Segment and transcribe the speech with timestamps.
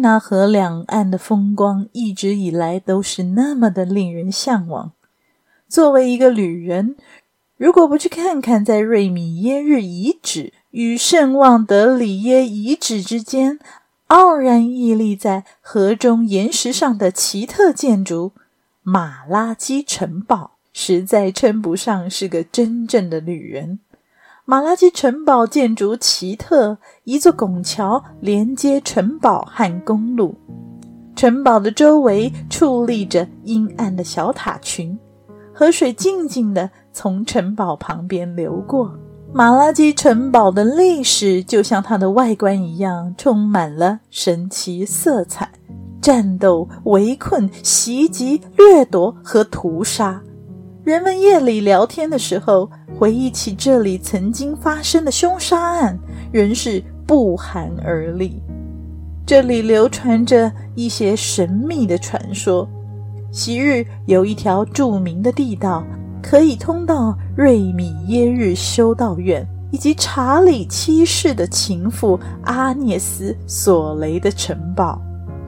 [0.00, 4.92] 纳河两岸的风光一直以来都是那么的令人向往。
[5.68, 6.96] 作为一个旅人，
[7.56, 13.58] 如果不去看看在瑞米耶日遗址与圣旺德里耶遗址之间
[14.08, 18.32] 傲然屹立在河中岩石上的奇特建筑——
[18.82, 23.78] 马拉基城堡，实在称不上是个真正的旅人。
[24.50, 30.34] 马拉基城堡建筑奇特，一座拱桥连接城堡和公路。
[31.14, 34.98] 城堡的周围矗立着阴暗的小塔群，
[35.54, 38.92] 河水静静地从城堡旁边流过。
[39.32, 45.48] 马拉基城堡的历史就像它的外观一样，充满了神奇色彩：
[46.02, 50.20] 战斗、围困、袭击、掠夺和屠杀。
[50.82, 55.98] 人们夜里聊天的时候，回忆起这里曾经发生的凶杀案，
[56.32, 58.42] 仍是不寒而栗。
[59.26, 62.66] 这里流传着一些神秘的传说。
[63.30, 65.84] 昔日有一条著名的地道，
[66.22, 74.98] 可以通到瑞米耶日修道院以及查理七世的情妇阿涅斯·索雷的城堡。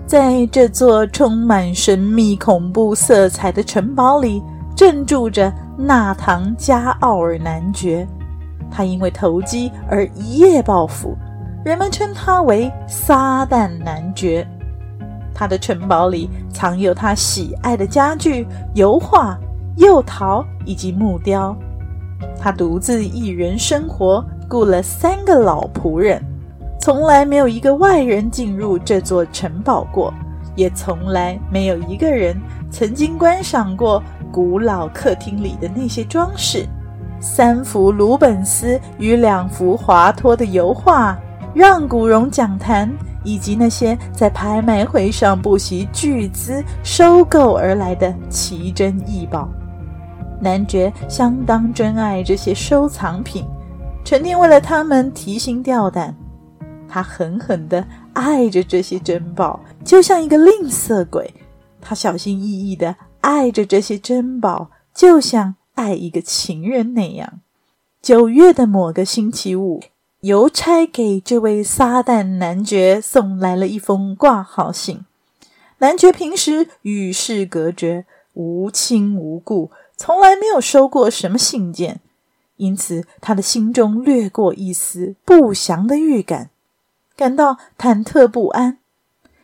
[0.07, 4.43] 在这座充满神秘恐怖色彩的城堡里，
[4.75, 8.07] 正住着纳唐·加奥尔男爵，
[8.71, 11.17] 他因为投机而一夜暴富，
[11.65, 14.47] 人们称他为撒旦男爵。
[15.35, 19.39] 他的城堡里藏有他喜爱的家具、油画、
[19.77, 21.57] 釉陶以及木雕。
[22.39, 26.23] 他独自一人生活，雇了三个老仆人，
[26.81, 30.13] 从来没有一个外人进入这座城堡过，
[30.55, 32.37] 也从来没有一个人
[32.71, 34.03] 曾经观赏过。
[34.33, 36.67] 古老客厅里的那些装饰，
[37.21, 41.17] 三幅鲁本斯与两幅华托的油画，
[41.55, 42.91] 让古荣讲坛，
[43.23, 49.47] 以及那些在拍卖会上不惜巨资收购而来的奇珍异宝，
[50.41, 53.45] 男爵相当珍爱这些收藏品，
[54.03, 56.13] 成天为了他们提心吊胆。
[56.89, 61.33] 他狠狠地爱着这些珍宝，就像一个吝啬鬼。
[61.81, 62.95] 他小心翼翼地。
[63.23, 67.41] 爱着这些珍宝，就像爱一个情人那样。
[68.03, 69.81] 九月的某个星期五，
[70.21, 75.05] 邮差给这位撒旦男爵送来了一封挂号信。
[75.79, 82.01] 男爵平时与世隔绝，无亲无故，从来没有收过什么信件，
[82.57, 86.51] 因此他的心中掠过一丝不祥的预感，
[87.17, 88.79] 感到忐忑不安。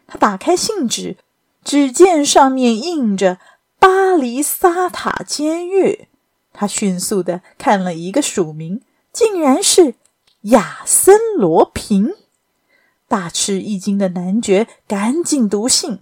[0.09, 1.17] 他打开信纸，
[1.63, 3.39] 只见上面印着。
[3.79, 6.09] 巴黎萨塔监狱，
[6.53, 9.95] 他迅速的看了一个署名，竟然是
[10.43, 12.15] 亚森·罗平。
[13.07, 16.01] 大吃一惊的男爵赶紧读信：“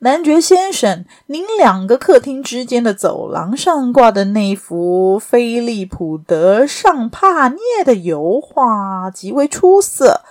[0.00, 10.22] 男爵先生，您两个客厅之间的走廊上挂的那幅菲利普·德·尚帕涅的油画极为出色，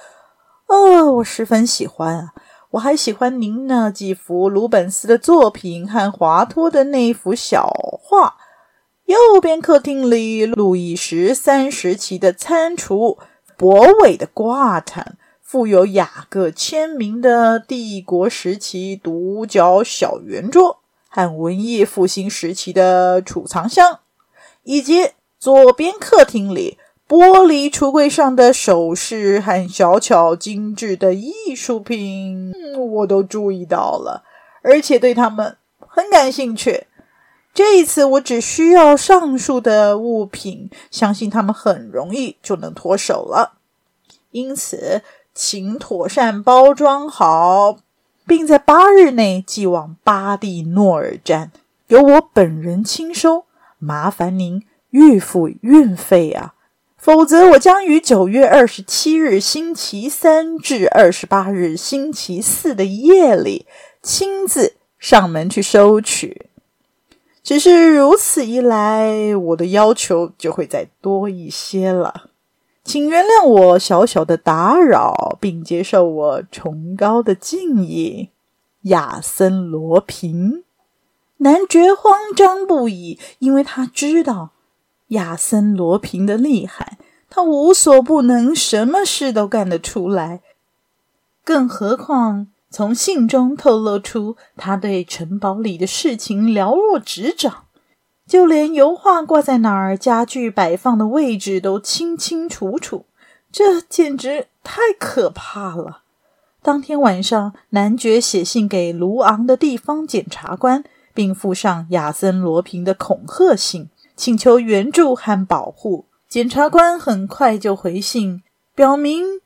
[0.67, 2.33] 哦，我十分喜欢啊。”
[2.75, 7.69] 我还喜欢您那几幅鲁本斯的作品和华托的那幅小
[8.01, 8.35] 画。
[9.05, 13.17] 右边客厅里，路易十三时期的餐厨，
[13.55, 23.99] 博伟的挂毯，附有雅各签名的帝国时期独角小圆桌，和文艺复兴时期的储藏箱，
[24.63, 26.77] 以及左边客厅里。
[27.07, 34.23] 玻璃橱柜上的首饰和小巧精致的艺术品，我都注意到了，
[34.63, 36.87] 而且对他们很感兴趣。
[37.53, 43.59] 这一次，我只需要上述的物品，相信他们很容易就能脱手了。
[44.31, 45.03] 因此，
[45.35, 47.77] 请妥善包装好，
[48.25, 51.51] 并在八日内寄往巴蒂诺尔站，
[51.87, 53.45] 由我本人亲收。
[53.77, 56.54] 麻烦您预付运费啊！
[57.05, 63.67] 否则，我将于九月二十七日星期三至二十八日星期四的夜里
[64.01, 66.47] 亲自上门去收取。
[67.43, 72.31] 只是如此一来，我的要求就会再多一些了。
[72.83, 78.31] 请原谅我小小的打扰，并接受我崇高的敬意，
[78.85, 80.63] 亚森·罗平。
[81.37, 84.53] 男爵慌张不已，因为他知道
[85.09, 86.94] 亚森·罗平的厉害，
[87.35, 90.39] 他无所不能，什么事都干得出来。
[91.43, 97.65] 更何况从信中透露出他对城堡里的事情了若指掌，
[98.25, 103.05] 就连油画挂在哪儿、家具摆放的位置都清清楚楚，
[103.51, 106.03] 这简直太可怕了。
[106.61, 110.85] 当天晚上，男爵写信给卢昂的地方检察官。
[111.13, 116.05] 并附上亚森·罗平的恐吓信，请求援助和保护。
[116.35, 118.43] 检察官很快就回信，
[118.75, 119.39] 表明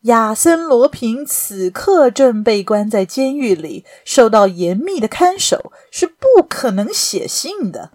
[0.00, 7.92] 亚森·罗平此刻正被关在监狱里，受到严密的看守，是不可能写信的。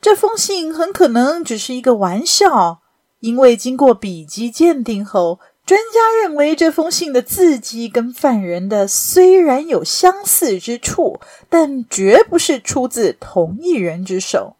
[0.00, 2.80] 这封信很可能只是一个玩笑，
[3.20, 5.40] 因为经过笔迹鉴定后。
[5.66, 11.20] 专家认为这封信的字迹跟犯人的虽然有相似之处，
[11.50, 14.56] 但绝不是出自同一人之手。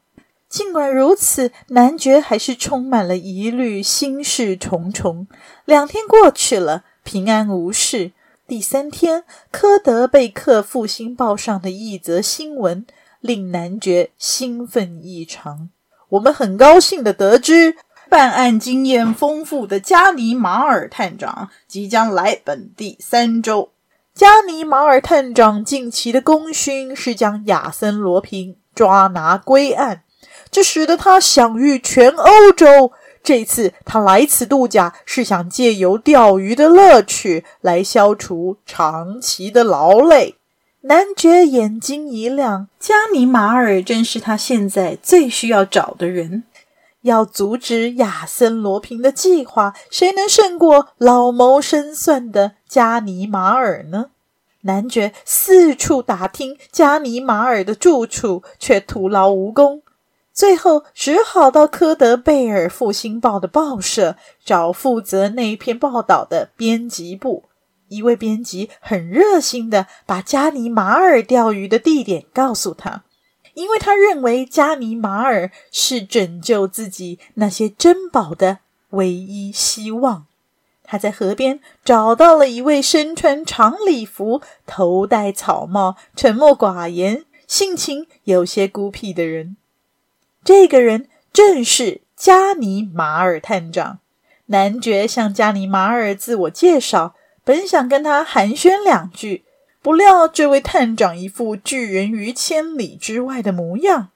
[0.55, 5.27] 尽管如此，男爵还是充满了疑虑，心事重重。
[5.65, 8.13] 两天过去了，平安无事。
[8.47, 12.87] 第三天，科德贝克复兴报上的一则新闻
[13.19, 15.71] 令男爵兴奋异常。
[16.11, 17.75] 我们很高兴地得知。
[18.09, 23.71] 办案经验丰富的加尼马尔探长即将来本地三周。
[24.15, 30.04] 加尼马尔探长近期的功勋是将亚森·罗平抓拿归案，
[30.55, 32.93] 这使得他享誉全欧洲。
[33.25, 40.37] 这次他来此度假，是想借由钓鱼的乐趣来消除长期的劳累。
[40.83, 46.45] 男爵眼睛一亮，加尼马尔正是他现在最需要找的人。
[47.01, 54.11] 要阻止亚森·罗平的计划，谁能胜过老谋深算的加尼马尔呢？
[54.61, 59.83] 男爵四处打听加尼马尔的住处，却徒劳无功。
[60.35, 67.45] 最后只好到科德贝尔复兴报的报社找负责那篇报道的编辑部。
[67.89, 73.05] 一位编辑很热心地把加尼马尔钓鱼的地点告诉他。
[73.55, 78.59] 因为他认为加尼马尔是拯救自己那些珍宝的
[78.91, 80.27] 唯一希望。
[80.83, 89.57] 他在河边找到了一位身穿长礼服、头戴草帽、沉默寡言、性情有些孤僻的人。
[90.45, 93.99] 这个人正是加尼马尔探长。
[94.47, 99.45] 男爵向加尼马尔自我介绍，本想跟他寒暄两句。
[99.81, 104.09] 不料，这位探长一副拒人于千里之外的模样，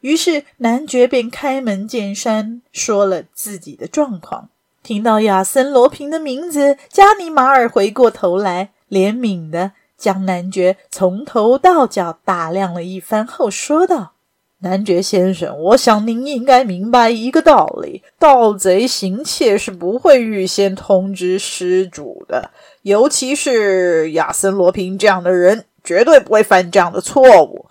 [0.00, 4.48] 于是男爵便开门见山说了自己的状况。
[4.82, 14.12] 听到亚森·罗平的名字，加尼马尔回过头来，怜悯的将男爵从头到脚打量了一番后说道
[14.62, 22.50] ：“男爵先生，我想您应该明白一个道理：盗贼行窃是不会预先通知失主的。”
[22.82, 27.66] 尤其是亚森·罗平这样的人，绝对不会犯这样的错误。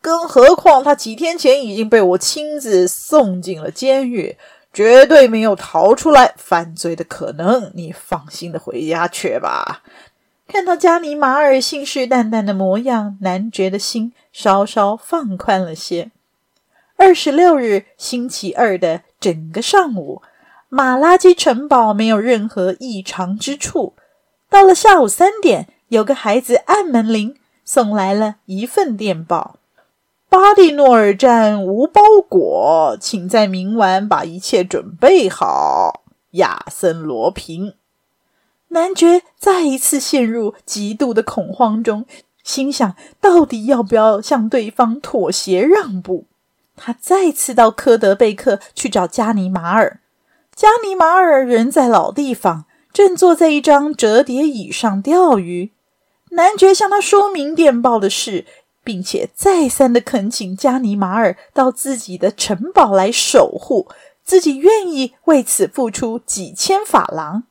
[0.00, 4.36] 更何况他几天前已经被我亲自送进了监狱，
[4.72, 7.72] 绝对没有逃出来犯罪的可能。
[7.74, 9.82] 你放心的回家去吧。
[10.46, 16.10] 看到加尼马尔信誓旦旦的模样，男爵的心稍稍放宽了些。
[16.96, 20.22] 二十六日星期二的整个上午，
[20.68, 23.94] 马拉基城堡没有任何异常之处。
[24.48, 29.56] 到了下午三点，有个孩子按门铃，送来了一份电报
[30.30, 37.74] ：“巴蒂诺尔站无包裹，请在明晚把一切准备好。”亚森·罗平。
[38.68, 42.06] 男爵再一次陷入极度的恐慌中，
[42.42, 46.26] 心想：到底要不要向对方妥协让步？
[46.76, 50.00] 他再次到科德贝克去找加尼马尔。
[50.54, 52.66] 加尼马尔人在老地方。
[52.92, 55.72] 正坐在一张折叠椅上钓鱼，
[56.30, 58.46] 男爵向他说明电报的事，
[58.84, 63.88] 并且再三的恳请加尼马尔到自己的城堡来守护，
[64.22, 67.42] 自己愿意为此付出几千法郎。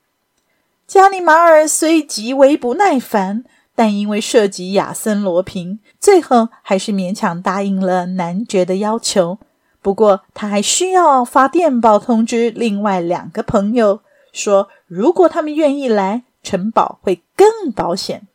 [0.88, 3.44] 加尼马尔虽极为不耐烦，
[3.75, 9.39] 但因为涉及亚森·罗平，最后还是勉强答应了男爵的要求。
[9.82, 14.01] 不过，他还需要发电报通知另外两个朋友。
[14.32, 18.27] 说：“如果他们愿意来，城堡会更保险。”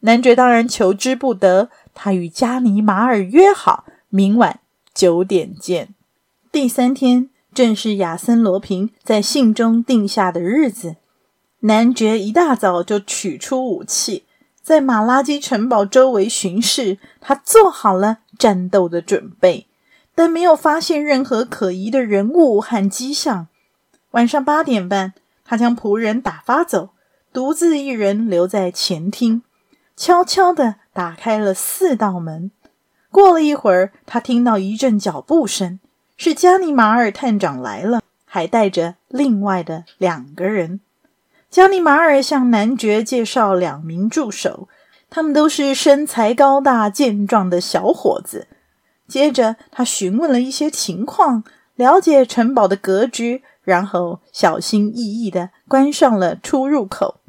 [0.00, 4.60] 男爵当然求之不得，他与加尼马尔约好明晚
[4.94, 5.94] 九点见。
[6.52, 10.96] 第三天，正是亚森罗平在信中定下的日子。
[11.60, 14.24] 男爵一大早就取出武器，
[14.62, 19.66] 在马拉基城堡周围巡视，他做好了战斗的准备，
[20.14, 23.48] 但没有发现任何可疑的人物和迹象。
[24.12, 25.14] 晚上八点半，
[25.44, 26.90] 他将仆人打发走，
[27.32, 29.42] 独自一人留在前厅，
[29.96, 32.52] 悄悄地打开了四道门。
[33.10, 35.80] 过了一会儿，他听到一阵脚步声，
[36.16, 40.80] 是加尼马尔探长来了，还带着另外的两个人。
[41.52, 44.68] 加尼马尔向男爵介绍两名助手，
[45.10, 48.46] 他们都是身材高大健壮的小伙子。
[49.06, 51.44] 接着，他询问了一些情况，
[51.74, 57.20] 了解城堡的格局，然后小心翼翼地关上了出入口，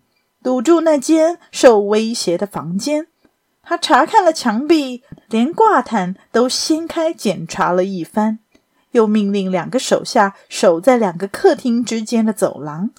[0.42, 3.08] 堵住那间受威胁的房间。
[3.62, 8.40] 他查看了墙壁，连挂毯都掀开检查了一番，
[8.92, 12.92] 又命令两个手下守在两个客厅之间的走廊。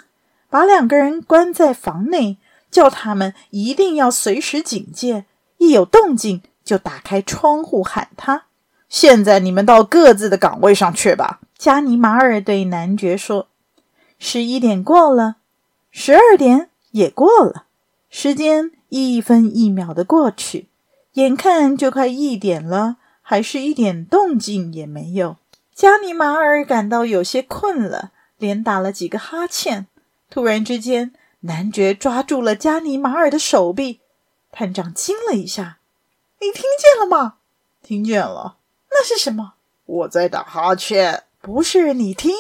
[0.55, 2.39] 把两个人关在房内，
[2.71, 5.25] 叫他们一定要随时警戒，
[5.59, 8.45] 一有动静就打开窗户喊他。
[8.89, 11.41] 现在你们到各自的岗位上去吧。
[11.59, 13.49] 加尼马尔对男爵说
[14.21, 15.39] ：“十一点过了，
[15.91, 17.65] 十二点也过了，
[18.09, 20.69] 时间一分一秒的过去，
[21.15, 25.37] 眼看就快一点了，还是一点动静也没有。”
[25.75, 29.89] 加尼马尔感到有些困了，连打了几个哈欠。
[30.31, 34.01] 突然之间，男爵抓住了加尼马尔的手臂，
[34.51, 35.79] 探长惊了一下
[36.41, 37.37] ：“你听见了吗
[37.83, 38.57] ？”“听见了。
[38.91, 39.55] ”“那是什么
[39.87, 41.25] ？”“我在打哈欠。
[41.41, 42.33] ”“不是，你听。”“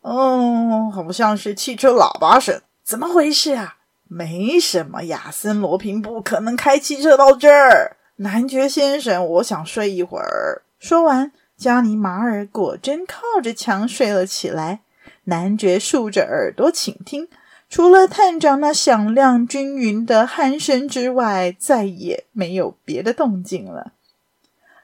[0.00, 2.62] 哦，好像是汽车喇叭声。
[2.82, 3.76] ”“怎么回事啊
[4.08, 7.96] ？”“没什么，亚森罗平不可能开汽车到这儿。
[8.16, 14.80] ”“男爵先生，我想睡一会儿。”说完，加尼马尔果真靠着墙睡了起来。
[15.24, 17.28] 男爵竖着耳朵倾听，
[17.68, 23.92] 除了探长那响亮均匀的鼾声之外，再也没有别的动静了。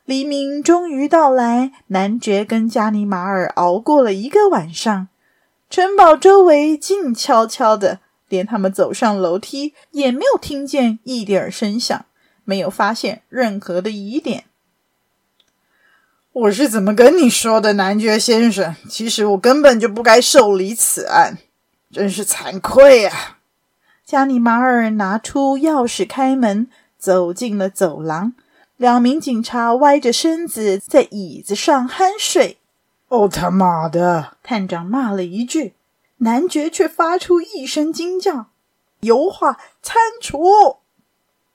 [0.04, 5.08] 黎明终于到来，男爵跟加尼马尔熬过了一个晚上。
[5.68, 12.06] 城堡周围静悄悄的，连他们走上楼梯也没有听见一点声响，
[12.44, 14.44] 没有发现任何的疑点。
[16.40, 18.76] 我是怎么跟你说的，男爵先生？
[18.88, 21.38] 其实我根本就不该受理此案，
[21.90, 23.38] 真是惭愧啊！
[24.04, 28.34] 加尼马尔拿出钥匙开门，走进了走廊。
[28.76, 32.58] 两名警察歪着身子在椅子上酣睡。
[33.08, 34.36] 哦，他妈的！
[34.44, 35.74] 探长骂了一句，
[36.18, 38.46] 男爵却发出一声惊叫
[39.02, 40.76] ：“油画餐厨！”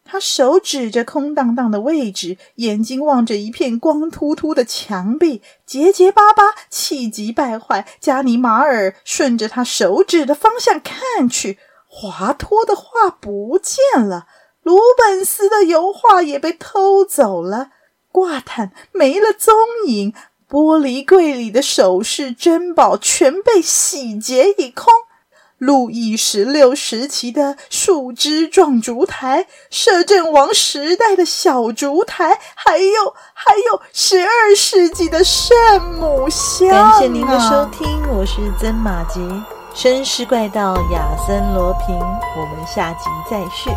[0.05, 7.87] 他手指着空荡荡的位置，眼睛望着一片光秃秃的墙壁，结结巴巴，气急败坏。
[7.99, 11.57] 加尼马尔顺着他手指的方向看去，
[11.87, 14.27] 华托的画不见了，
[14.61, 17.71] 鲁本斯的油画也被偷走了，
[18.11, 19.53] 挂毯没了踪
[19.87, 20.13] 影，
[20.47, 24.93] 玻璃柜里的首饰珍宝全被洗劫一空。
[25.65, 35.55] 路易十六时期的树枝状烛台，摄政王时代的小烛台，还有还有十二世纪的圣
[35.99, 36.67] 母像。
[36.69, 39.19] 感谢您的收听，我是曾马吉，
[39.73, 43.69] 绅士怪盗亚森罗平，我们下集再续。